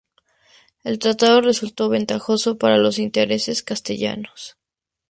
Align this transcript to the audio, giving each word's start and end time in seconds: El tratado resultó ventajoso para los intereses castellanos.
El 0.83 0.97
tratado 0.97 1.41
resultó 1.41 1.87
ventajoso 1.87 2.57
para 2.57 2.79
los 2.79 2.97
intereses 2.97 3.61
castellanos. 3.61 4.57